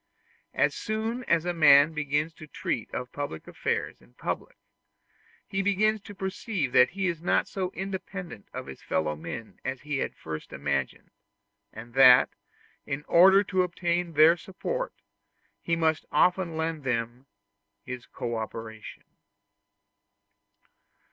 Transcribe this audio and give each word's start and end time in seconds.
As 0.55 0.73
soon 0.73 1.23
as 1.25 1.45
a 1.45 1.53
man 1.53 1.93
begins 1.93 2.33
to 2.33 2.47
treat 2.47 2.91
of 2.91 3.11
public 3.11 3.47
affairs 3.47 4.01
in 4.01 4.15
public, 4.15 4.57
he 5.45 5.61
begins 5.61 6.01
to 6.01 6.15
perceive 6.15 6.71
that 6.71 6.89
he 6.89 7.05
is 7.05 7.21
not 7.21 7.47
so 7.47 7.69
independent 7.75 8.47
of 8.51 8.65
his 8.65 8.81
fellow 8.81 9.15
men 9.15 9.59
as 9.63 9.81
he 9.81 9.99
had 9.99 10.09
at 10.13 10.17
first 10.17 10.53
imagined, 10.53 11.11
and 11.71 11.93
that, 11.93 12.31
in 12.87 13.05
order 13.07 13.43
to 13.43 13.61
obtain 13.61 14.13
their 14.13 14.35
support, 14.35 14.91
he 15.61 15.75
must 15.75 16.05
often 16.11 16.57
lend 16.57 16.83
them 16.83 17.27
his 17.85 18.07
co 18.07 18.35
operation. 18.37 19.03